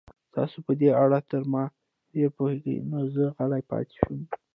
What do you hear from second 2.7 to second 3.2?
نو